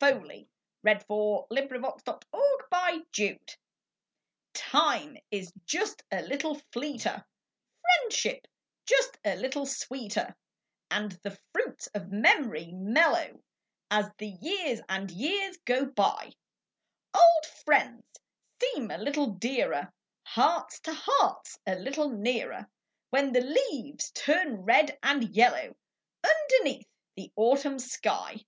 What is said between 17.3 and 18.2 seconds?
'friends